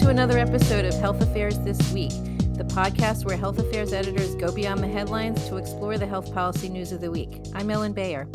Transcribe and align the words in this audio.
to 0.00 0.08
another 0.08 0.38
episode 0.38 0.86
of 0.86 0.94
Health 0.94 1.20
Affairs 1.20 1.58
This 1.58 1.92
Week, 1.92 2.08
the 2.56 2.64
podcast 2.64 3.26
where 3.26 3.36
health 3.36 3.58
affairs 3.58 3.92
editors 3.92 4.34
go 4.34 4.50
beyond 4.50 4.80
the 4.80 4.88
headlines 4.88 5.46
to 5.46 5.58
explore 5.58 5.98
the 5.98 6.06
health 6.06 6.32
policy 6.32 6.70
news 6.70 6.90
of 6.90 7.02
the 7.02 7.10
week. 7.10 7.28
I'm 7.54 7.70
Ellen 7.70 7.92
Bayer. 7.92 8.26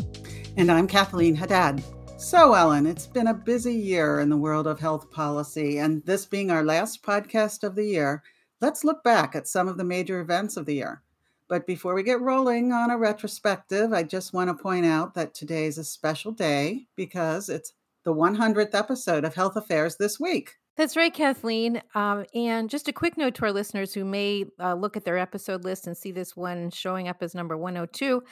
And 0.56 0.70
I'm 0.70 0.86
Kathleen 0.86 1.34
Haddad. 1.34 1.82
So, 2.18 2.54
Ellen, 2.54 2.86
it's 2.86 3.08
been 3.08 3.26
a 3.26 3.34
busy 3.34 3.74
year 3.74 4.20
in 4.20 4.28
the 4.28 4.36
world 4.36 4.68
of 4.68 4.78
health 4.78 5.10
policy, 5.10 5.78
and 5.78 6.04
this 6.06 6.24
being 6.24 6.52
our 6.52 6.62
last 6.62 7.02
podcast 7.02 7.64
of 7.64 7.74
the 7.74 7.84
year, 7.84 8.22
let's 8.60 8.84
look 8.84 9.02
back 9.02 9.34
at 9.34 9.48
some 9.48 9.66
of 9.66 9.76
the 9.76 9.82
major 9.82 10.20
events 10.20 10.56
of 10.56 10.66
the 10.66 10.74
year. 10.76 11.02
But 11.48 11.66
before 11.66 11.94
we 11.94 12.04
get 12.04 12.20
rolling 12.20 12.72
on 12.72 12.92
a 12.92 12.96
retrospective, 12.96 13.92
I 13.92 14.04
just 14.04 14.32
want 14.32 14.50
to 14.50 14.62
point 14.62 14.86
out 14.86 15.14
that 15.14 15.34
today 15.34 15.64
is 15.64 15.78
a 15.78 15.84
special 15.84 16.30
day 16.30 16.86
because 16.94 17.48
it's 17.48 17.72
the 18.04 18.14
100th 18.14 18.72
episode 18.72 19.24
of 19.24 19.34
Health 19.34 19.56
Affairs 19.56 19.96
this 19.96 20.20
week. 20.20 20.52
That's 20.76 20.94
right, 20.94 21.12
Kathleen. 21.12 21.80
Um, 21.94 22.26
and 22.34 22.68
just 22.68 22.86
a 22.86 22.92
quick 22.92 23.16
note 23.16 23.34
to 23.36 23.44
our 23.46 23.52
listeners 23.52 23.94
who 23.94 24.04
may 24.04 24.44
uh, 24.60 24.74
look 24.74 24.94
at 24.94 25.06
their 25.06 25.16
episode 25.16 25.64
list 25.64 25.86
and 25.86 25.96
see 25.96 26.12
this 26.12 26.36
one 26.36 26.70
showing 26.70 27.08
up 27.08 27.22
as 27.22 27.34
number 27.34 27.56
102. 27.56 28.22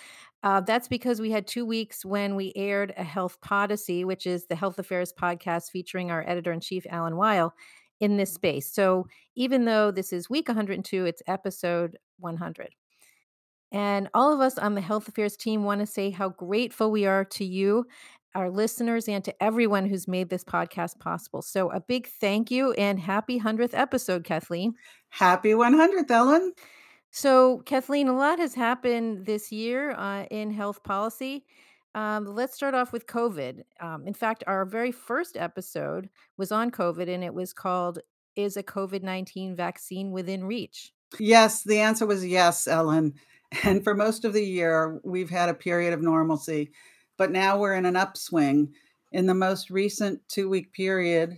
Uh, 0.43 0.61
that's 0.61 0.87
because 0.87 1.21
we 1.23 1.31
had 1.31 1.47
two 1.47 1.65
weeks 1.65 2.05
when 2.05 2.37
we 2.37 2.53
aired 2.55 2.93
A 2.99 3.03
Health 3.03 3.39
Podyssey, 3.41 4.05
which 4.05 4.27
is 4.27 4.47
the 4.47 4.57
health 4.57 4.79
affairs 4.79 5.11
podcast 5.19 5.71
featuring 5.71 6.11
our 6.11 6.23
editor 6.29 6.53
in 6.53 6.61
chief, 6.61 6.85
Alan 6.91 7.17
Weil, 7.17 7.55
in 8.01 8.19
this 8.19 8.35
space. 8.35 8.71
So 8.71 9.07
even 9.37 9.65
though 9.65 9.91
this 9.91 10.13
is 10.13 10.29
week 10.29 10.49
102, 10.49 11.07
it's 11.07 11.23
episode 11.27 11.97
100. 12.19 12.75
And 13.73 14.09
all 14.15 14.33
of 14.33 14.41
us 14.41 14.59
on 14.59 14.75
the 14.75 14.81
health 14.81 15.09
affairs 15.09 15.37
team 15.37 15.65
want 15.65 15.81
to 15.81 15.87
say 15.87 16.11
how 16.11 16.29
grateful 16.29 16.91
we 16.91 17.07
are 17.07 17.25
to 17.25 17.45
you, 17.45 17.87
our 18.35 18.51
listeners, 18.51 19.09
and 19.09 19.25
to 19.25 19.43
everyone 19.43 19.87
who's 19.87 20.09
made 20.09 20.31
this 20.31 20.45
podcast 20.45 20.99
possible. 20.99 21.43
So 21.43 21.71
a 21.71 21.81
big 21.81 22.07
thank 22.07 22.51
you 22.51 22.73
and 22.73 22.99
happy 22.99 23.41
100th 23.41 23.71
episode, 23.73 24.25
Kathleen. 24.25 24.75
Happy 25.11 25.51
100th, 25.51 26.11
Ellen. 26.11 26.53
So, 27.11 27.59
Kathleen, 27.65 28.09
a 28.09 28.13
lot 28.13 28.41
has 28.41 28.55
happened 28.55 29.25
this 29.25 29.53
year 29.53 29.93
uh, 29.93 30.25
in 30.33 30.51
health 30.51 30.83
policy. 30.83 31.45
Um, 31.95 32.27
let's 32.27 32.57
start 32.57 32.75
off 32.75 32.93
with 32.93 33.07
COVID. 33.07 33.63
Um, 33.81 34.07
in 34.07 34.15
fact, 34.15 34.43
our 34.49 34.65
very 34.65 34.91
first 34.91 35.37
episode 35.37 36.09
was 36.37 36.51
on 36.51 36.73
COVID 36.73 37.09
and 37.09 37.23
it 37.23 37.33
was 37.33 37.53
called 37.53 38.01
Is 38.35 38.57
a 38.57 38.65
COVID 38.65 39.05
19 39.05 39.55
Vaccine 39.55 40.11
Within 40.11 40.45
Reach? 40.45 40.93
Yes, 41.21 41.63
the 41.63 41.79
answer 41.79 42.05
was 42.05 42.27
yes, 42.27 42.67
Ellen. 42.67 43.15
And 43.63 43.85
for 43.85 43.95
most 43.95 44.25
of 44.25 44.33
the 44.33 44.45
year, 44.45 45.01
we've 45.05 45.31
had 45.31 45.49
a 45.49 45.55
period 45.55 45.93
of 45.93 46.03
normalcy, 46.03 46.73
but 47.17 47.31
now 47.31 47.59
we're 47.59 47.75
in 47.75 47.87
an 47.87 47.97
upswing. 47.97 48.73
In 49.13 49.27
the 49.27 49.35
most 49.35 49.71
recent 49.71 50.21
two 50.29 50.49
week 50.49 50.73
period, 50.73 51.37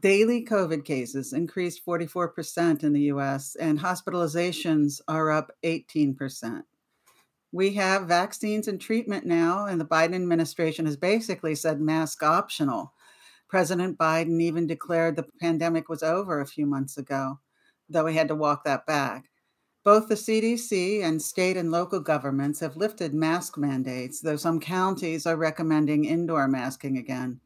daily 0.00 0.44
COVID 0.44 0.84
cases 0.84 1.32
increased 1.32 1.84
44% 1.84 2.82
in 2.82 2.92
the 2.92 3.02
US, 3.02 3.56
and 3.56 3.78
hospitalizations 3.78 5.00
are 5.08 5.30
up 5.30 5.52
18%. 5.64 6.62
We 7.54 7.74
have 7.74 8.08
vaccines 8.08 8.66
and 8.68 8.80
treatment 8.80 9.26
now, 9.26 9.66
and 9.66 9.78
the 9.78 9.84
Biden 9.84 10.14
administration 10.14 10.86
has 10.86 10.96
basically 10.96 11.54
said 11.54 11.80
mask 11.80 12.22
optional. 12.22 12.94
President 13.48 13.98
Biden 13.98 14.40
even 14.40 14.66
declared 14.66 15.16
the 15.16 15.26
pandemic 15.38 15.90
was 15.90 16.02
over 16.02 16.40
a 16.40 16.46
few 16.46 16.64
months 16.64 16.96
ago, 16.96 17.40
though 17.90 18.06
he 18.06 18.16
had 18.16 18.28
to 18.28 18.34
walk 18.34 18.64
that 18.64 18.86
back. 18.86 19.28
Both 19.84 20.06
the 20.06 20.14
CDC 20.14 21.02
and 21.02 21.20
state 21.20 21.56
and 21.56 21.72
local 21.72 21.98
governments 21.98 22.60
have 22.60 22.76
lifted 22.76 23.12
mask 23.12 23.58
mandates, 23.58 24.20
though 24.20 24.36
some 24.36 24.60
counties 24.60 25.26
are 25.26 25.36
recommending 25.36 26.04
indoor 26.04 26.46
masking 26.46 26.98
again. 26.98 27.40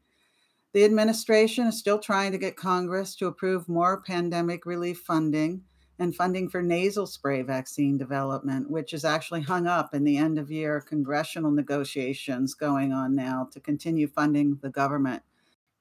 The 0.73 0.85
administration 0.85 1.65
is 1.65 1.79
still 1.79 1.97
trying 1.97 2.31
to 2.33 2.37
get 2.37 2.55
Congress 2.55 3.15
to 3.15 3.25
approve 3.25 3.67
more 3.67 4.01
pandemic 4.01 4.67
relief 4.67 4.99
funding 4.99 5.63
and 5.97 6.15
funding 6.15 6.47
for 6.47 6.61
nasal 6.61 7.07
spray 7.07 7.41
vaccine 7.41 7.97
development, 7.97 8.69
which 8.69 8.93
is 8.93 9.03
actually 9.03 9.41
hung 9.41 9.65
up 9.65 9.95
in 9.95 10.03
the 10.03 10.17
end 10.17 10.37
of 10.37 10.51
year 10.51 10.79
congressional 10.79 11.49
negotiations 11.49 12.53
going 12.53 12.93
on 12.93 13.15
now 13.15 13.49
to 13.51 13.59
continue 13.59 14.07
funding 14.07 14.59
the 14.61 14.69
government. 14.69 15.23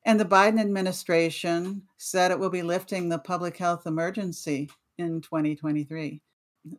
And 0.06 0.18
the 0.18 0.24
Biden 0.24 0.58
administration 0.58 1.82
said 1.98 2.30
it 2.30 2.38
will 2.38 2.48
be 2.48 2.62
lifting 2.62 3.10
the 3.10 3.18
public 3.18 3.58
health 3.58 3.86
emergency 3.86 4.70
in 4.96 5.20
2023 5.20 6.22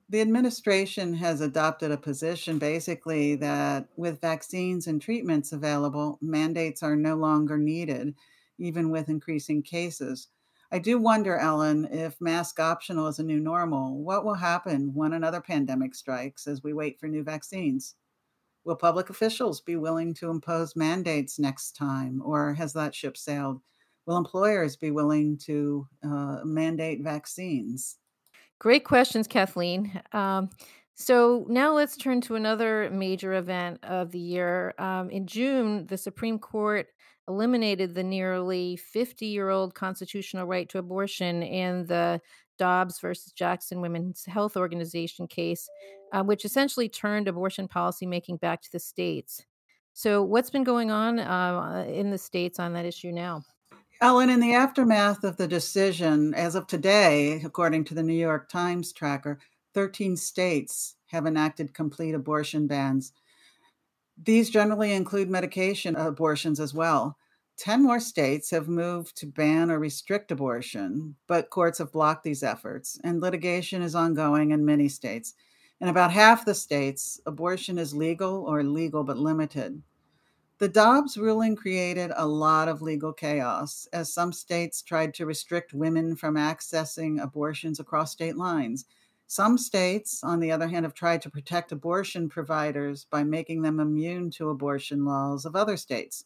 the 0.10 0.22
administration 0.22 1.14
has 1.14 1.42
adopted 1.42 1.92
a 1.92 1.98
position 1.98 2.60
basically 2.60 3.36
that 3.36 3.88
with 3.96 4.22
vaccines 4.22 4.88
and 4.88 5.02
treatments 5.02 5.52
available, 5.52 6.18
mandates 6.22 6.84
are 6.84 6.96
no 6.96 7.16
longer 7.16 7.58
needed, 7.58 8.16
even 8.58 8.90
with 8.90 9.10
increasing 9.10 9.62
cases. 9.62 10.28
I 10.72 10.80
do 10.80 10.98
wonder, 10.98 11.38
Ellen, 11.38 11.86
if 11.86 12.20
mask 12.20 12.60
optional 12.60 13.08
is 13.08 13.20
a 13.20 13.24
new 13.24 13.40
normal, 13.40 14.04
what 14.04 14.26
will 14.26 14.34
happen 14.34 14.94
when 14.94 15.14
another 15.14 15.40
pandemic 15.40 15.96
strikes 15.96 16.48
as 16.48 16.64
we 16.64 16.74
wait 16.74 17.00
for 17.00 17.08
new 17.08 17.24
vaccines? 17.24 17.96
Will 18.66 18.76
public 18.76 19.10
officials 19.10 19.62
be 19.62 19.78
willing 19.78 20.14
to 20.16 20.30
impose 20.30 20.76
mandates 20.76 21.40
next 21.40 21.78
time, 21.78 22.22
or 22.26 22.54
has 22.56 22.74
that 22.74 22.94
ship 22.94 23.16
sailed? 23.16 23.62
Will 24.06 24.18
employers 24.18 24.76
be 24.76 24.92
willing 24.92 25.38
to 25.40 25.88
uh, 26.04 26.40
mandate 26.44 27.02
vaccines? 27.02 27.98
Great 28.60 28.84
questions, 28.84 29.28
Kathleen. 29.28 30.02
Um, 30.14 30.50
so 30.96 31.46
now 31.48 31.76
let's 31.76 31.96
turn 31.96 32.22
to 32.22 32.36
another 32.36 32.90
major 32.90 33.36
event 33.36 33.80
of 33.84 34.12
the 34.12 34.20
year. 34.20 34.74
Um, 34.80 35.12
in 35.12 35.28
June, 35.28 35.86
the 35.86 35.98
Supreme 35.98 36.40
Court 36.40 36.88
eliminated 37.28 37.94
the 37.94 38.04
nearly 38.04 38.78
50 38.78 39.28
year 39.28 39.50
old 39.50 39.76
constitutional 39.76 40.48
right 40.48 40.68
to 40.70 40.80
abortion 40.80 41.44
in 41.44 41.86
the 41.86 42.20
Dobbs 42.58 43.00
versus 43.00 43.32
Jackson 43.32 43.82
Women's 43.82 44.26
Health 44.26 44.58
Organization 44.58 45.28
case, 45.28 45.70
uh, 46.12 46.24
which 46.24 46.44
essentially 46.46 46.90
turned 46.90 47.28
abortion 47.28 47.68
policymaking 47.68 48.40
back 48.40 48.62
to 48.64 48.72
the 48.72 48.80
states. 48.80 49.46
So, 49.94 50.24
what's 50.24 50.50
been 50.50 50.64
going 50.64 50.90
on 50.90 51.20
uh, 51.20 51.86
in 51.88 52.10
the 52.10 52.18
states 52.18 52.60
on 52.60 52.74
that 52.74 52.86
issue 52.86 53.12
now? 53.12 53.44
Oh, 54.00 54.08
Ellen, 54.08 54.30
in 54.30 54.40
the 54.40 54.54
aftermath 54.54 55.24
of 55.24 55.38
the 55.38 55.48
decision, 55.48 56.34
as 56.34 56.56
of 56.56 56.68
today, 56.68 57.42
according 57.44 57.84
to 57.86 57.94
the 57.96 58.04
New 58.04 58.14
York 58.14 58.50
Times 58.50 58.92
tracker, 58.92 59.40
13 59.74 60.18
states 60.18 60.96
have 61.08 61.26
enacted 61.26 61.74
complete 61.74 62.14
abortion 62.14 62.68
bans. 62.68 63.14
These 64.24 64.52
generally 64.52 64.92
include 64.94 65.30
medication 65.30 65.96
abortions 65.96 66.60
as 66.60 66.74
well. 66.74 67.18
10 67.58 67.82
more 67.82 68.00
states 68.00 68.52
have 68.52 68.68
moved 68.68 69.16
to 69.18 69.26
ban 69.26 69.72
or 69.72 69.80
restrict 69.80 70.32
abortion, 70.32 71.16
but 71.26 71.50
courts 71.50 71.80
have 71.80 71.92
blocked 71.92 72.24
these 72.24 72.44
efforts, 72.44 73.00
and 73.04 73.20
litigation 73.22 73.82
is 73.82 73.96
ongoing 73.96 74.52
in 74.52 74.64
many 74.66 74.90
states. 74.90 75.34
In 75.82 75.88
about 75.88 76.12
half 76.12 76.46
the 76.46 76.54
states, 76.54 77.20
abortion 77.26 77.80
is 77.80 77.96
legal 77.96 78.44
or 78.44 78.64
legal 78.64 79.04
but 79.04 79.18
limited. 79.18 79.82
The 80.60 80.68
Dobbs 80.68 81.18
ruling 81.18 81.56
created 81.56 82.12
a 82.16 82.28
lot 82.28 82.68
of 82.68 82.82
legal 82.82 83.14
chaos 83.14 83.88
as 83.94 84.12
some 84.14 84.34
states 84.34 84.82
tried 84.82 85.14
to 85.16 85.26
restrict 85.26 85.74
women 85.74 86.16
from 86.16 86.36
accessing 86.36 87.22
abortions 87.22 87.80
across 87.80 88.12
state 88.12 88.38
lines. 88.38 88.86
Some 89.28 89.58
states, 89.58 90.24
on 90.24 90.40
the 90.40 90.52
other 90.52 90.68
hand, 90.68 90.86
have 90.86 90.96
tried 90.96 91.22
to 91.24 91.30
protect 91.30 91.72
abortion 91.72 92.28
providers 92.28 93.06
by 93.06 93.24
making 93.24 93.62
them 93.62 93.80
immune 93.80 94.32
to 94.32 94.50
abortion 94.50 95.06
laws 95.06 95.46
of 95.46 95.56
other 95.56 95.78
states. 95.78 96.26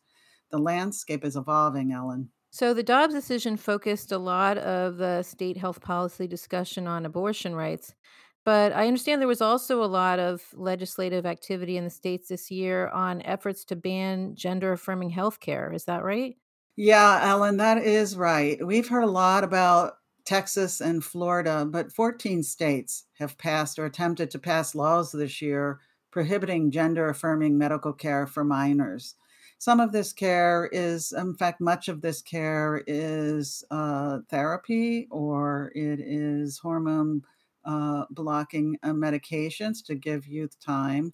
The 0.49 0.59
landscape 0.59 1.25
is 1.25 1.35
evolving, 1.35 1.91
Ellen. 1.91 2.31
So, 2.51 2.73
the 2.73 2.83
Dobbs 2.83 3.13
decision 3.13 3.57
focused 3.57 4.11
a 4.11 4.17
lot 4.17 4.57
of 4.57 4.97
the 4.97 5.23
state 5.23 5.57
health 5.57 5.81
policy 5.81 6.27
discussion 6.27 6.87
on 6.87 7.05
abortion 7.05 7.55
rights. 7.55 7.95
But 8.43 8.73
I 8.73 8.87
understand 8.87 9.21
there 9.21 9.27
was 9.27 9.41
also 9.41 9.83
a 9.83 9.85
lot 9.85 10.19
of 10.19 10.43
legislative 10.53 11.25
activity 11.25 11.77
in 11.77 11.83
the 11.83 11.89
states 11.89 12.29
this 12.29 12.49
year 12.49 12.87
on 12.89 13.21
efforts 13.21 13.63
to 13.65 13.75
ban 13.75 14.35
gender 14.35 14.71
affirming 14.71 15.11
healthcare. 15.11 15.73
Is 15.75 15.85
that 15.85 16.03
right? 16.03 16.35
Yeah, 16.75 17.19
Ellen, 17.21 17.57
that 17.57 17.77
is 17.79 18.17
right. 18.17 18.65
We've 18.65 18.87
heard 18.87 19.03
a 19.03 19.07
lot 19.07 19.43
about 19.43 19.93
Texas 20.25 20.81
and 20.81 21.03
Florida, 21.03 21.67
but 21.69 21.91
14 21.91 22.41
states 22.43 23.05
have 23.19 23.37
passed 23.37 23.77
or 23.77 23.85
attempted 23.85 24.31
to 24.31 24.39
pass 24.39 24.73
laws 24.73 25.11
this 25.11 25.41
year 25.41 25.79
prohibiting 26.11 26.71
gender 26.71 27.09
affirming 27.09 27.57
medical 27.57 27.93
care 27.93 28.27
for 28.27 28.43
minors. 28.43 29.15
Some 29.57 29.79
of 29.79 29.91
this 29.91 30.11
care 30.11 30.69
is, 30.71 31.13
in 31.13 31.35
fact, 31.35 31.61
much 31.61 31.87
of 31.87 32.01
this 32.01 32.21
care 32.21 32.83
is 32.87 33.63
uh, 33.71 34.19
therapy 34.29 35.07
or 35.11 35.71
it 35.75 35.99
is 35.99 36.57
hormone 36.57 37.21
uh, 37.65 38.05
blocking 38.09 38.77
uh, 38.83 38.89
medications 38.89 39.83
to 39.85 39.95
give 39.95 40.27
youth 40.27 40.59
time. 40.59 41.13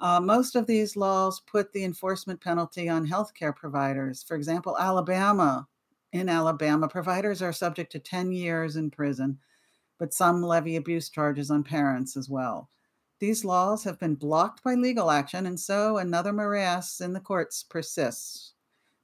Uh, 0.00 0.20
most 0.20 0.56
of 0.56 0.66
these 0.66 0.96
laws 0.96 1.40
put 1.40 1.72
the 1.72 1.84
enforcement 1.84 2.40
penalty 2.40 2.88
on 2.88 3.06
healthcare 3.06 3.54
providers. 3.54 4.22
For 4.22 4.36
example, 4.36 4.76
Alabama, 4.78 5.66
in 6.12 6.28
Alabama, 6.28 6.88
providers 6.88 7.42
are 7.42 7.52
subject 7.52 7.92
to 7.92 7.98
10 7.98 8.32
years 8.32 8.76
in 8.76 8.90
prison, 8.90 9.38
but 9.98 10.14
some 10.14 10.42
levy 10.42 10.76
abuse 10.76 11.08
charges 11.08 11.50
on 11.50 11.62
parents 11.62 12.16
as 12.16 12.28
well. 12.28 12.70
These 13.20 13.44
laws 13.44 13.84
have 13.84 13.98
been 14.00 14.16
blocked 14.16 14.62
by 14.62 14.74
legal 14.74 15.10
action, 15.10 15.46
and 15.46 15.58
so 15.58 15.98
another 15.98 16.32
morass 16.32 17.00
in 17.00 17.12
the 17.12 17.20
courts 17.20 17.62
persists. 17.62 18.53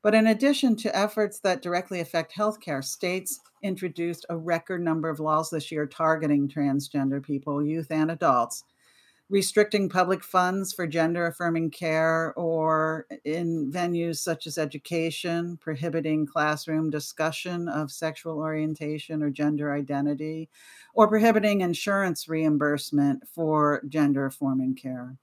But 0.03 0.15
in 0.15 0.29
addition 0.29 0.77
to 0.77 0.97
efforts 0.97 1.41
that 1.41 1.63
directly 1.63 2.01
affect 2.01 2.35
healthcare, 2.35 2.83
states 2.83 3.41
introduced 3.63 4.25
a 4.31 4.37
record 4.37 4.83
number 4.83 5.09
of 5.09 5.21
laws 5.21 5.51
this 5.51 5.71
year 5.71 5.87
targeting 5.87 6.49
transgender 6.49 7.23
people, 7.23 7.63
youth, 7.63 7.91
and 7.91 8.11
adults 8.11 8.65
restricting 9.31 9.89
public 9.89 10.25
funds 10.25 10.73
for 10.73 10.89
gender 10.89 11.27
affirming 11.27 11.71
care 11.71 12.35
or 12.37 13.07
in 13.25 13.71
venues 13.71 14.17
such 14.17 14.47
as 14.47 14.59
education, 14.59 15.57
prohibiting 15.59 16.27
classroom 16.27 16.91
discussion 16.91 17.69
of 17.69 17.93
sexual 17.93 18.39
orientation 18.39 19.23
or 19.23 19.31
gender 19.31 19.73
identity, 19.73 20.51
or 20.95 21.07
prohibiting 21.07 21.61
insurance 21.61 22.29
reimbursement 22.29 23.23
for 23.29 23.83
gender 23.89 24.27
affirming 24.27 24.75
care. 24.75 25.17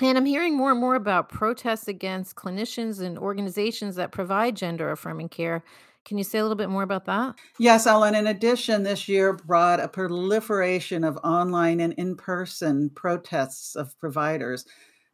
And 0.00 0.18
I'm 0.18 0.26
hearing 0.26 0.56
more 0.56 0.70
and 0.70 0.80
more 0.80 0.94
about 0.94 1.30
protests 1.30 1.88
against 1.88 2.36
clinicians 2.36 3.00
and 3.00 3.18
organizations 3.18 3.96
that 3.96 4.12
provide 4.12 4.54
gender 4.54 4.90
affirming 4.90 5.30
care. 5.30 5.64
Can 6.04 6.18
you 6.18 6.24
say 6.24 6.38
a 6.38 6.42
little 6.42 6.56
bit 6.56 6.68
more 6.68 6.82
about 6.82 7.06
that? 7.06 7.36
Yes, 7.58 7.86
Ellen. 7.86 8.14
In 8.14 8.26
addition, 8.26 8.82
this 8.82 9.08
year 9.08 9.32
brought 9.32 9.80
a 9.80 9.88
proliferation 9.88 11.02
of 11.02 11.16
online 11.24 11.80
and 11.80 11.94
in 11.94 12.14
person 12.14 12.90
protests 12.90 13.74
of 13.74 13.98
providers, 13.98 14.66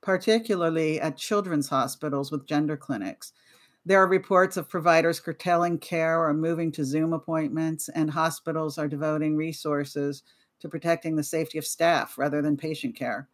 particularly 0.02 1.00
at 1.00 1.16
children's 1.16 1.68
hospitals 1.68 2.32
with 2.32 2.46
gender 2.46 2.76
clinics. 2.76 3.32
There 3.86 4.02
are 4.02 4.08
reports 4.08 4.56
of 4.56 4.68
providers 4.68 5.20
curtailing 5.20 5.78
care 5.78 6.20
or 6.20 6.34
moving 6.34 6.72
to 6.72 6.84
Zoom 6.84 7.12
appointments, 7.12 7.88
and 7.88 8.10
hospitals 8.10 8.78
are 8.78 8.88
devoting 8.88 9.36
resources 9.36 10.24
to 10.60 10.68
protecting 10.68 11.16
the 11.16 11.24
safety 11.24 11.58
of 11.58 11.66
staff 11.66 12.18
rather 12.18 12.42
than 12.42 12.56
patient 12.56 12.96
care. 12.96 13.28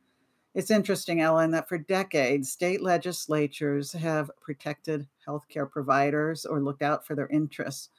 It's 0.55 0.71
interesting, 0.71 1.21
Ellen, 1.21 1.51
that 1.53 1.69
for 1.69 1.79
decades, 1.79 2.51
state 2.51 2.83
legislatures 2.83 3.93
have 3.93 4.31
protected 4.41 5.07
healthcare 5.27 5.71
providers 5.71 6.45
or 6.47 6.61
looked 6.61 6.83
out 6.83 7.07
for 7.07 7.15
their 7.15 7.29
interests, 7.29 7.91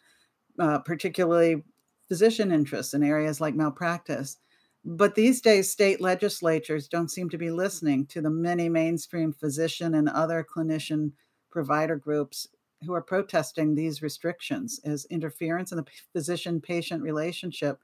uh, 0.57 0.79
particularly 0.79 1.63
physician 2.07 2.51
interests 2.51 2.93
in 2.93 3.03
areas 3.03 3.39
like 3.39 3.55
malpractice. 3.55 4.37
But 4.83 5.15
these 5.15 5.41
days, 5.41 5.69
state 5.69 6.01
legislatures 6.01 6.87
don't 6.87 7.11
seem 7.11 7.29
to 7.29 7.37
be 7.37 7.51
listening 7.51 8.05
to 8.07 8.21
the 8.21 8.29
many 8.29 8.67
mainstream 8.69 9.33
physician 9.33 9.93
and 9.93 10.09
other 10.09 10.43
clinician 10.43 11.11
provider 11.51 11.95
groups 11.95 12.47
who 12.85 12.93
are 12.93 13.01
protesting 13.01 13.75
these 13.75 14.01
restrictions 14.01 14.79
as 14.85 15.05
interference 15.05 15.71
in 15.71 15.77
the 15.77 15.85
physician 16.13 16.61
patient 16.61 17.03
relationship 17.03 17.79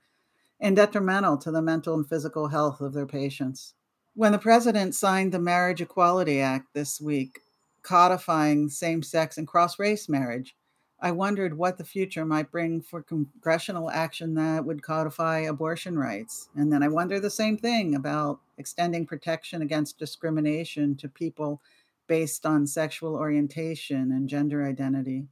and 0.59 0.75
detrimental 0.75 1.37
to 1.37 1.51
the 1.51 1.61
mental 1.61 1.95
and 1.95 2.07
physical 2.07 2.47
health 2.47 2.79
of 2.81 2.93
their 2.93 3.05
patients. 3.05 3.73
When 4.17 4.31
the 4.31 4.39
president 4.39 4.95
signed 4.95 5.33
the 5.33 5.39
Marriage 5.39 5.81
Equality 5.81 6.39
Act 6.39 6.73
this 6.73 7.01
week, 7.01 7.41
codifying 7.81 8.69
same 8.69 9.03
sex 9.03 9.37
and 9.37 9.45
cross 9.45 9.77
race 9.77 10.07
marriage, 10.07 10.55
I 11.01 11.11
wondered 11.11 11.57
what 11.57 11.77
the 11.77 11.83
future 11.83 12.23
might 12.23 12.49
bring 12.49 12.81
for 12.81 13.03
congressional 13.03 13.91
action 13.91 14.33
that 14.35 14.63
would 14.63 14.81
codify 14.81 15.39
abortion 15.39 15.99
rights. 15.99 16.47
And 16.55 16.71
then 16.71 16.81
I 16.81 16.87
wonder 16.87 17.19
the 17.19 17.29
same 17.29 17.57
thing 17.57 17.95
about 17.95 18.39
extending 18.57 19.05
protection 19.05 19.61
against 19.61 19.99
discrimination 19.99 20.95
to 20.95 21.09
people 21.09 21.61
based 22.07 22.45
on 22.45 22.65
sexual 22.65 23.17
orientation 23.17 24.13
and 24.13 24.29
gender 24.29 24.65
identity. 24.65 25.25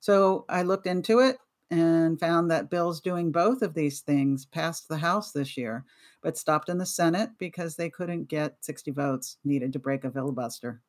So 0.00 0.44
I 0.48 0.62
looked 0.62 0.88
into 0.88 1.20
it 1.20 1.38
and 1.70 2.20
found 2.20 2.50
that 2.50 2.70
bills 2.70 3.00
doing 3.00 3.32
both 3.32 3.62
of 3.62 3.74
these 3.74 4.00
things 4.00 4.46
passed 4.46 4.88
the 4.88 4.98
House 4.98 5.32
this 5.32 5.56
year, 5.56 5.84
but 6.22 6.36
stopped 6.38 6.68
in 6.68 6.78
the 6.78 6.86
Senate 6.86 7.30
because 7.38 7.76
they 7.76 7.90
couldn't 7.90 8.28
get 8.28 8.64
60 8.64 8.90
votes 8.90 9.38
needed 9.44 9.72
to 9.72 9.78
break 9.78 10.04
a 10.04 10.10
filibuster. 10.10 10.82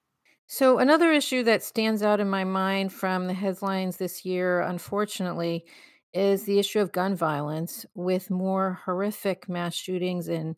So, 0.48 0.78
another 0.78 1.12
issue 1.12 1.44
that 1.44 1.64
stands 1.64 2.04
out 2.04 2.20
in 2.20 2.30
my 2.30 2.44
mind 2.44 2.94
from 2.94 3.28
the 3.28 3.34
headlines 3.34 3.98
this 3.98 4.24
year, 4.26 4.62
unfortunately, 4.62 5.66
is 6.14 6.44
the 6.44 6.60
issue 6.60 6.80
of 6.80 6.92
gun 6.92 7.16
violence, 7.16 7.86
with 7.96 8.30
more 8.30 8.80
horrific 8.86 9.50
mass 9.50 9.74
shootings 9.74 10.28
in 10.30 10.56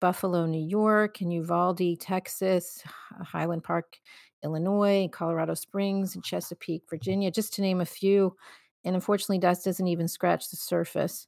Buffalo, 0.00 0.46
New 0.46 0.64
York, 0.64 1.20
and 1.20 1.32
Uvalde, 1.32 1.98
Texas, 2.00 2.82
Highland 3.22 3.64
Park, 3.64 3.98
Illinois, 4.42 5.08
Colorado 5.12 5.54
Springs, 5.54 6.14
and 6.14 6.24
Chesapeake, 6.24 6.84
Virginia, 6.90 7.30
just 7.30 7.54
to 7.54 7.62
name 7.62 7.80
a 7.80 7.86
few. 7.86 8.36
And 8.84 8.94
unfortunately, 8.94 9.38
dust 9.38 9.64
doesn't 9.64 9.86
even 9.88 10.08
scratch 10.08 10.50
the 10.50 10.56
surface. 10.56 11.26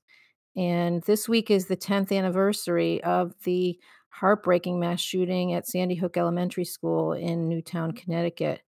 And 0.57 1.03
this 1.03 1.29
week 1.29 1.51
is 1.51 1.67
the 1.67 1.77
10th 1.77 2.17
anniversary 2.17 3.03
of 3.05 3.35
the 3.45 3.79
heartbreaking 4.11 4.81
mass 4.81 5.01
shooting 5.01 5.53
at 5.53 5.67
Sandy 5.67 5.95
Hook 5.95 6.17
Elementary 6.17 6.65
School 6.65 7.13
in 7.13 7.49
Newtown, 7.49 7.93
Connecticut. 7.93 8.63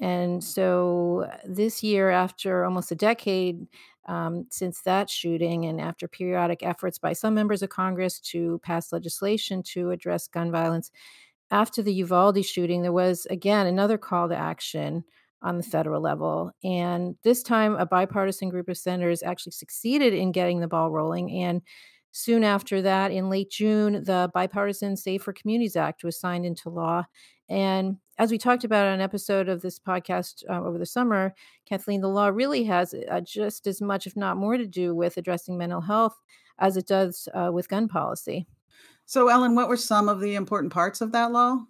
And 0.00 0.42
so 0.42 1.28
uh, 1.28 1.36
this 1.44 1.82
year, 1.82 2.10
after 2.10 2.64
almost 2.64 2.92
a 2.92 2.94
decade 2.94 3.66
um, 4.06 4.46
since 4.48 4.80
that 4.82 5.10
shooting, 5.10 5.66
and 5.66 5.80
after 5.80 6.06
periodic 6.06 6.62
efforts 6.62 6.98
by 6.98 7.12
some 7.12 7.34
members 7.34 7.62
of 7.62 7.68
Congress 7.70 8.20
to 8.20 8.60
pass 8.62 8.92
legislation 8.92 9.62
to 9.64 9.90
address 9.90 10.28
gun 10.28 10.52
violence, 10.52 10.92
after 11.50 11.82
the 11.82 11.92
Uvalde 11.94 12.44
shooting, 12.44 12.82
there 12.82 12.92
was 12.92 13.26
again 13.26 13.66
another 13.66 13.98
call 13.98 14.28
to 14.28 14.36
action 14.36 15.04
on 15.42 15.56
the 15.56 15.62
federal 15.62 16.02
level. 16.02 16.50
And 16.64 17.16
this 17.22 17.42
time, 17.42 17.74
a 17.76 17.86
bipartisan 17.86 18.48
group 18.48 18.68
of 18.68 18.76
senators 18.76 19.22
actually 19.22 19.52
succeeded 19.52 20.14
in 20.14 20.32
getting 20.32 20.60
the 20.60 20.68
ball 20.68 20.90
rolling. 20.90 21.30
And 21.42 21.62
soon 22.12 22.44
after 22.44 22.82
that, 22.82 23.12
in 23.12 23.30
late 23.30 23.50
June, 23.50 24.04
the 24.04 24.30
Bipartisan 24.34 24.96
Safer 24.96 25.32
Communities 25.32 25.76
Act 25.76 26.04
was 26.04 26.18
signed 26.18 26.44
into 26.44 26.70
law. 26.70 27.04
And 27.48 27.96
as 28.18 28.30
we 28.30 28.38
talked 28.38 28.64
about 28.64 28.86
on 28.86 28.94
an 28.94 29.00
episode 29.00 29.48
of 29.48 29.62
this 29.62 29.78
podcast 29.78 30.42
uh, 30.50 30.60
over 30.60 30.76
the 30.76 30.86
summer, 30.86 31.34
Kathleen, 31.68 32.00
the 32.00 32.08
law 32.08 32.28
really 32.28 32.64
has 32.64 32.94
uh, 33.08 33.20
just 33.20 33.66
as 33.66 33.80
much, 33.80 34.06
if 34.06 34.16
not 34.16 34.36
more, 34.36 34.56
to 34.56 34.66
do 34.66 34.94
with 34.94 35.16
addressing 35.16 35.56
mental 35.56 35.80
health 35.80 36.16
as 36.58 36.76
it 36.76 36.86
does 36.86 37.28
uh, 37.34 37.50
with 37.52 37.68
gun 37.68 37.88
policy. 37.88 38.46
So, 39.06 39.28
Ellen, 39.28 39.54
what 39.54 39.68
were 39.68 39.76
some 39.76 40.08
of 40.08 40.20
the 40.20 40.34
important 40.34 40.72
parts 40.72 41.00
of 41.00 41.12
that 41.12 41.32
law? 41.32 41.64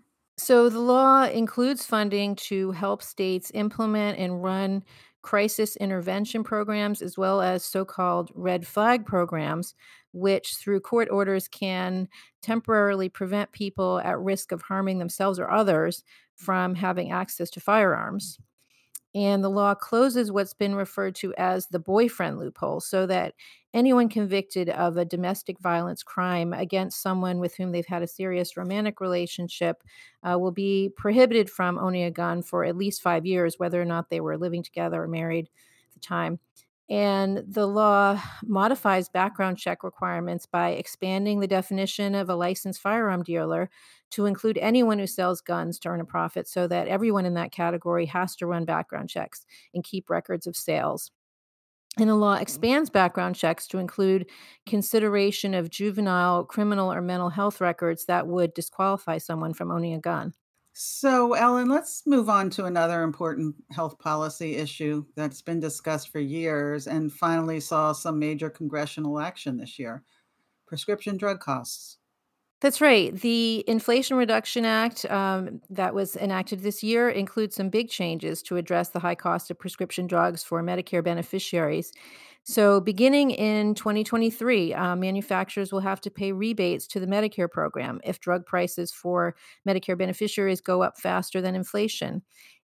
So 0.48 0.70
the 0.70 0.80
law 0.80 1.24
includes 1.24 1.84
funding 1.84 2.34
to 2.48 2.70
help 2.72 3.02
states 3.02 3.50
implement 3.54 4.18
and 4.18 4.42
run 4.42 4.82
crisis 5.22 5.76
intervention 5.76 6.42
programs 6.42 7.02
as 7.02 7.18
well 7.18 7.42
as 7.42 7.64
so 7.64 7.84
called 7.84 8.30
red 8.34 8.66
flag 8.66 9.04
programs, 9.04 9.74
which 10.12 10.54
through 10.56 10.80
court 10.80 11.08
orders 11.10 11.48
can 11.48 12.08
temporarily 12.40 13.10
prevent 13.10 13.52
people 13.52 13.98
at 13.98 14.18
risk 14.18 14.52
of 14.52 14.62
harming 14.62 14.98
themselves 14.98 15.38
or 15.38 15.50
others 15.50 16.02
from 16.34 16.74
having 16.76 17.10
access 17.10 17.50
to 17.50 17.60
firearms. 17.60 18.38
And 19.14 19.42
the 19.42 19.48
law 19.48 19.74
closes 19.74 20.30
what's 20.30 20.52
been 20.54 20.74
referred 20.74 21.14
to 21.16 21.34
as 21.36 21.66
the 21.68 21.78
boyfriend 21.78 22.38
loophole 22.38 22.80
so 22.80 23.06
that 23.06 23.34
anyone 23.72 24.08
convicted 24.08 24.68
of 24.68 24.96
a 24.96 25.04
domestic 25.04 25.58
violence 25.60 26.02
crime 26.02 26.52
against 26.52 27.00
someone 27.02 27.38
with 27.38 27.56
whom 27.56 27.72
they've 27.72 27.86
had 27.86 28.02
a 28.02 28.06
serious 28.06 28.56
romantic 28.56 29.00
relationship 29.00 29.82
uh, 30.22 30.38
will 30.38 30.52
be 30.52 30.90
prohibited 30.96 31.48
from 31.50 31.78
owning 31.78 32.04
a 32.04 32.10
gun 32.10 32.42
for 32.42 32.64
at 32.64 32.76
least 32.76 33.02
five 33.02 33.24
years, 33.24 33.58
whether 33.58 33.80
or 33.80 33.86
not 33.86 34.10
they 34.10 34.20
were 34.20 34.36
living 34.38 34.62
together 34.62 35.02
or 35.02 35.08
married 35.08 35.46
at 35.86 35.94
the 35.94 36.00
time. 36.00 36.38
And 36.90 37.44
the 37.46 37.66
law 37.66 38.20
modifies 38.42 39.10
background 39.10 39.58
check 39.58 39.82
requirements 39.84 40.46
by 40.46 40.70
expanding 40.70 41.40
the 41.40 41.46
definition 41.46 42.14
of 42.14 42.30
a 42.30 42.34
licensed 42.34 42.80
firearm 42.80 43.22
dealer 43.22 43.68
to 44.12 44.24
include 44.24 44.56
anyone 44.56 44.98
who 44.98 45.06
sells 45.06 45.42
guns 45.42 45.78
to 45.80 45.90
earn 45.90 46.00
a 46.00 46.04
profit 46.06 46.48
so 46.48 46.66
that 46.66 46.88
everyone 46.88 47.26
in 47.26 47.34
that 47.34 47.52
category 47.52 48.06
has 48.06 48.34
to 48.36 48.46
run 48.46 48.64
background 48.64 49.10
checks 49.10 49.44
and 49.74 49.84
keep 49.84 50.08
records 50.08 50.46
of 50.46 50.56
sales. 50.56 51.10
And 51.98 52.08
the 52.08 52.14
law 52.14 52.34
Mm-hmm. 52.40 52.62
expands 52.62 52.90
background 52.90 53.36
checks 53.36 53.66
to 53.68 53.78
include 53.78 54.30
consideration 54.66 55.54
of 55.54 55.70
juvenile, 55.70 56.44
criminal, 56.44 56.92
or 56.92 57.02
mental 57.02 57.30
health 57.30 57.60
records 57.60 58.06
that 58.06 58.26
would 58.28 58.54
disqualify 58.54 59.18
someone 59.18 59.54
from 59.54 59.70
owning 59.70 59.94
a 59.94 60.00
gun. 60.00 60.34
So, 60.80 61.32
Ellen, 61.32 61.68
let's 61.68 62.06
move 62.06 62.28
on 62.28 62.50
to 62.50 62.66
another 62.66 63.02
important 63.02 63.56
health 63.72 63.98
policy 63.98 64.54
issue 64.54 65.04
that's 65.16 65.42
been 65.42 65.58
discussed 65.58 66.12
for 66.12 66.20
years 66.20 66.86
and 66.86 67.12
finally 67.12 67.58
saw 67.58 67.90
some 67.90 68.16
major 68.16 68.48
congressional 68.48 69.18
action 69.18 69.56
this 69.56 69.76
year 69.76 70.04
prescription 70.68 71.16
drug 71.16 71.40
costs. 71.40 71.98
That's 72.60 72.80
right. 72.80 73.12
The 73.12 73.64
Inflation 73.66 74.16
Reduction 74.16 74.64
Act 74.64 75.04
um, 75.06 75.60
that 75.68 75.94
was 75.94 76.14
enacted 76.14 76.60
this 76.60 76.84
year 76.84 77.08
includes 77.08 77.56
some 77.56 77.70
big 77.70 77.88
changes 77.88 78.40
to 78.44 78.56
address 78.56 78.90
the 78.90 79.00
high 79.00 79.16
cost 79.16 79.50
of 79.50 79.58
prescription 79.58 80.06
drugs 80.06 80.44
for 80.44 80.62
Medicare 80.62 81.02
beneficiaries. 81.02 81.92
So, 82.50 82.80
beginning 82.80 83.30
in 83.32 83.74
2023, 83.74 84.72
uh, 84.72 84.96
manufacturers 84.96 85.70
will 85.70 85.80
have 85.80 86.00
to 86.00 86.10
pay 86.10 86.32
rebates 86.32 86.86
to 86.88 86.98
the 87.00 87.06
Medicare 87.06 87.50
program 87.50 88.00
if 88.04 88.20
drug 88.20 88.46
prices 88.46 88.90
for 88.90 89.36
Medicare 89.68 89.98
beneficiaries 89.98 90.62
go 90.62 90.82
up 90.82 90.98
faster 90.98 91.42
than 91.42 91.54
inflation. 91.54 92.22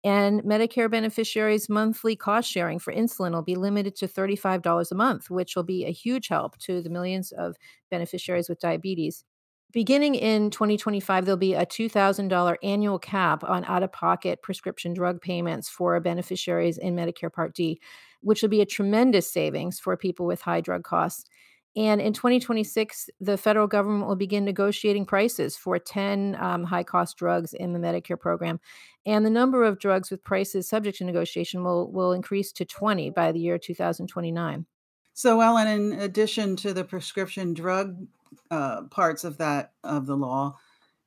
And 0.03 0.44
Medicare 0.44 0.91
beneficiaries' 0.91 1.70
monthly 1.70 2.17
cost 2.17 2.51
sharing 2.51 2.79
for 2.79 2.94
insulin 2.94 3.32
will 3.34 3.44
be 3.44 3.55
limited 3.55 3.96
to 3.98 4.08
$35 4.10 4.91
a 4.91 4.96
month, 4.96 5.29
which 5.29 5.55
will 5.55 5.63
be 5.63 5.86
a 5.86 5.91
huge 5.91 6.27
help 6.29 6.58
to 6.60 6.82
the 6.82 6.89
millions 6.89 7.32
of 7.32 7.55
beneficiaries 7.91 8.50
with 8.50 8.60
diabetes. 8.60 9.25
Beginning 9.74 10.15
in 10.15 10.51
2025, 10.51 11.25
there'll 11.25 11.38
be 11.38 11.53
a 11.53 11.65
$2,000 11.65 12.58
annual 12.63 12.98
cap 12.98 13.44
on 13.44 13.65
out 13.65 13.84
of 13.84 13.91
pocket 13.91 14.41
prescription 14.41 14.94
drug 14.94 15.20
payments 15.22 15.67
for 15.67 16.00
beneficiaries 16.00 16.77
in 16.77 16.96
Medicare 16.96 17.34
Part 17.34 17.53
D, 17.53 17.82
which 18.25 18.41
will 18.41 18.50
be 18.50 18.62
a 18.62 18.65
tremendous 18.65 19.32
savings 19.32 19.79
for 19.79 19.96
people 19.96 20.25
with 20.25 20.41
high 20.41 20.60
drug 20.60 20.84
costs. 20.84 21.29
And 21.75 22.01
in 22.01 22.12
2026, 22.12 23.10
the 23.20 23.38
federal 23.38 23.67
government 23.67 24.08
will 24.08 24.15
begin 24.15 24.46
negotiating 24.46 25.05
prices 25.05 25.55
for 25.55 25.77
10 25.77 26.36
um, 26.39 26.63
high 26.63 26.84
cost 26.84 27.17
drugs 27.17 27.53
in 27.53 27.74
the 27.74 27.79
Medicare 27.79 28.20
program. 28.20 28.60
And 29.05 29.24
the 29.24 29.29
number 29.29 29.63
of 29.63 29.77
drugs 29.77 30.10
with 30.10 30.24
prices 30.24 30.67
subject 30.67 30.98
to 30.98 31.03
negotiation 31.03 31.63
will, 31.63 31.91
will 31.91 32.13
increase 32.13 32.51
to 32.53 32.65
20 32.65 33.12
by 33.12 33.32
the 33.32 33.39
year 33.39 33.60
2029. 33.60 34.65
So, 35.13 35.39
Ellen, 35.39 35.67
in 35.67 36.00
addition 36.00 36.55
to 36.58 36.74
the 36.74 36.84
prescription 36.84 37.53
drug 37.53 38.08
uh, 38.50 38.84
parts 38.89 39.24
of 39.24 39.38
that 39.38 39.74
of 39.84 40.08
the 40.08 40.17
law, 40.17 40.58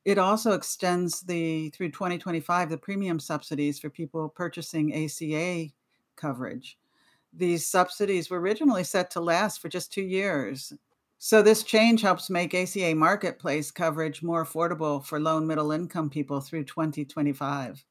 it 0.05 0.17
also 0.17 0.53
extends 0.53 1.19
the 1.21 1.69
through 1.71 1.91
2025 1.91 2.69
the 2.69 2.77
premium 2.77 3.19
subsidies 3.19 3.77
for 3.77 3.89
people 3.89 4.29
purchasing 4.29 4.93
ACA 4.93 5.67
coverage. 6.15 6.78
These 7.33 7.67
subsidies 7.67 8.29
were 8.29 8.39
originally 8.39 8.83
set 8.83 9.11
to 9.11 9.21
last 9.21 9.61
for 9.61 9.69
just 9.69 9.93
two 9.93 10.01
years. 10.01 10.73
So, 11.17 11.41
this 11.41 11.63
change 11.63 12.01
helps 12.01 12.29
make 12.29 12.53
ACA 12.53 12.95
marketplace 12.95 13.71
coverage 13.71 14.23
more 14.23 14.45
affordable 14.45 15.05
for 15.05 15.19
low 15.19 15.37
and 15.37 15.47
middle 15.47 15.71
income 15.71 16.09
people 16.09 16.39
through 16.39 16.63
2025. 16.63 17.83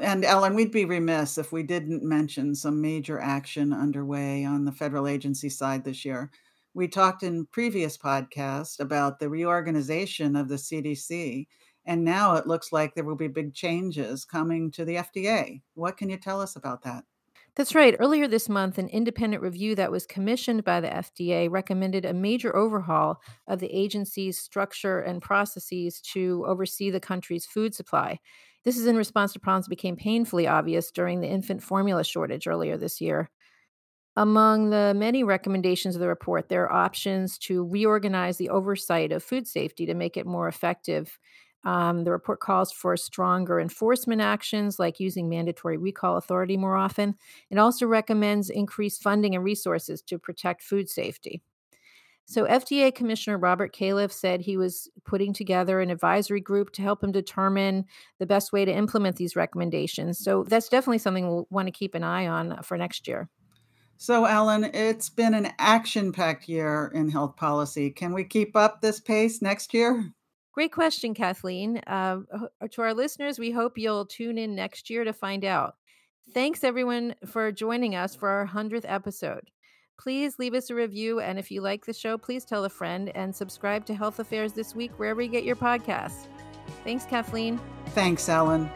And 0.00 0.24
Ellen, 0.24 0.54
we'd 0.54 0.72
be 0.72 0.84
remiss 0.84 1.38
if 1.38 1.52
we 1.52 1.62
didn't 1.62 2.02
mention 2.02 2.54
some 2.54 2.80
major 2.80 3.20
action 3.20 3.72
underway 3.72 4.44
on 4.44 4.64
the 4.64 4.72
federal 4.72 5.06
agency 5.06 5.48
side 5.48 5.84
this 5.84 6.04
year. 6.04 6.30
We 6.74 6.88
talked 6.88 7.22
in 7.22 7.46
previous 7.46 7.96
podcasts 7.96 8.80
about 8.80 9.20
the 9.20 9.28
reorganization 9.28 10.34
of 10.34 10.48
the 10.48 10.56
CDC, 10.56 11.46
and 11.86 12.04
now 12.04 12.34
it 12.34 12.48
looks 12.48 12.72
like 12.72 12.94
there 12.94 13.04
will 13.04 13.14
be 13.14 13.28
big 13.28 13.54
changes 13.54 14.24
coming 14.24 14.72
to 14.72 14.84
the 14.84 14.96
FDA. 14.96 15.62
What 15.74 15.96
can 15.96 16.10
you 16.10 16.16
tell 16.16 16.40
us 16.40 16.56
about 16.56 16.82
that? 16.82 17.04
That's 17.56 17.74
right. 17.74 17.94
Earlier 18.00 18.26
this 18.26 18.48
month, 18.48 18.78
an 18.78 18.88
independent 18.88 19.42
review 19.42 19.76
that 19.76 19.92
was 19.92 20.06
commissioned 20.06 20.64
by 20.64 20.80
the 20.80 20.92
FDA 20.92 21.48
recommended 21.48 22.04
a 22.04 22.12
major 22.12 22.54
overhaul 22.56 23.20
of 23.46 23.60
the 23.60 23.72
agency's 23.72 24.38
structure 24.38 24.98
and 25.00 25.22
processes 25.22 26.00
to 26.12 26.44
oversee 26.48 26.90
the 26.90 26.98
country's 27.00 27.46
food 27.46 27.72
supply. 27.74 28.18
This 28.64 28.76
is 28.76 28.86
in 28.86 28.96
response 28.96 29.32
to 29.34 29.40
problems 29.40 29.66
that 29.66 29.70
became 29.70 29.96
painfully 29.96 30.48
obvious 30.48 30.90
during 30.90 31.20
the 31.20 31.28
infant 31.28 31.62
formula 31.62 32.02
shortage 32.02 32.48
earlier 32.48 32.76
this 32.76 33.00
year. 33.00 33.30
Among 34.16 34.70
the 34.70 34.94
many 34.96 35.24
recommendations 35.24 35.96
of 35.96 36.00
the 36.00 36.08
report, 36.08 36.48
there 36.48 36.64
are 36.64 36.72
options 36.84 37.38
to 37.40 37.64
reorganize 37.66 38.36
the 38.38 38.50
oversight 38.50 39.12
of 39.12 39.24
food 39.24 39.48
safety 39.48 39.86
to 39.86 39.94
make 39.94 40.16
it 40.16 40.26
more 40.26 40.48
effective. 40.48 41.18
Um, 41.64 42.04
the 42.04 42.10
report 42.10 42.40
calls 42.40 42.72
for 42.72 42.96
stronger 42.96 43.58
enforcement 43.58 44.20
actions 44.20 44.78
like 44.78 45.00
using 45.00 45.28
mandatory 45.28 45.76
recall 45.76 46.16
authority 46.16 46.56
more 46.56 46.76
often. 46.76 47.16
It 47.50 47.58
also 47.58 47.86
recommends 47.86 48.50
increased 48.50 49.02
funding 49.02 49.34
and 49.34 49.44
resources 49.44 50.02
to 50.02 50.18
protect 50.18 50.62
food 50.62 50.88
safety. 50.88 51.42
So, 52.26 52.46
FDA 52.46 52.94
Commissioner 52.94 53.36
Robert 53.36 53.74
Califf 53.74 54.10
said 54.10 54.40
he 54.40 54.56
was 54.56 54.88
putting 55.04 55.34
together 55.34 55.80
an 55.80 55.90
advisory 55.90 56.40
group 56.40 56.70
to 56.72 56.82
help 56.82 57.04
him 57.04 57.12
determine 57.12 57.84
the 58.18 58.26
best 58.26 58.50
way 58.50 58.64
to 58.64 58.72
implement 58.72 59.16
these 59.16 59.36
recommendations. 59.36 60.18
So, 60.18 60.42
that's 60.44 60.70
definitely 60.70 60.98
something 60.98 61.26
we'll 61.28 61.46
want 61.50 61.68
to 61.68 61.72
keep 61.72 61.94
an 61.94 62.02
eye 62.02 62.26
on 62.26 62.62
for 62.62 62.78
next 62.78 63.06
year. 63.06 63.28
So, 63.98 64.24
Ellen, 64.24 64.64
it's 64.64 65.10
been 65.10 65.34
an 65.34 65.52
action 65.58 66.12
packed 66.12 66.48
year 66.48 66.90
in 66.94 67.10
health 67.10 67.36
policy. 67.36 67.90
Can 67.90 68.12
we 68.12 68.24
keep 68.24 68.56
up 68.56 68.80
this 68.80 69.00
pace 69.00 69.42
next 69.42 69.74
year? 69.74 70.12
Great 70.54 70.72
question, 70.72 71.14
Kathleen. 71.14 71.78
Uh, 71.78 72.20
to 72.70 72.82
our 72.82 72.94
listeners, 72.94 73.40
we 73.40 73.50
hope 73.50 73.76
you'll 73.76 74.06
tune 74.06 74.38
in 74.38 74.54
next 74.54 74.88
year 74.88 75.02
to 75.02 75.12
find 75.12 75.44
out. 75.44 75.74
Thanks, 76.32 76.62
everyone, 76.62 77.16
for 77.26 77.50
joining 77.50 77.96
us 77.96 78.14
for 78.14 78.28
our 78.28 78.46
100th 78.46 78.84
episode. 78.84 79.50
Please 79.98 80.38
leave 80.38 80.54
us 80.54 80.70
a 80.70 80.74
review. 80.74 81.20
And 81.20 81.40
if 81.40 81.50
you 81.50 81.60
like 81.60 81.84
the 81.84 81.92
show, 81.92 82.16
please 82.16 82.44
tell 82.44 82.64
a 82.64 82.68
friend 82.68 83.10
and 83.16 83.34
subscribe 83.34 83.84
to 83.86 83.94
Health 83.94 84.20
Affairs 84.20 84.52
This 84.52 84.76
Week 84.76 84.92
wherever 84.96 85.20
you 85.20 85.28
get 85.28 85.44
your 85.44 85.56
podcasts. 85.56 86.28
Thanks, 86.84 87.04
Kathleen. 87.04 87.60
Thanks, 87.88 88.28
Ellen. 88.28 88.70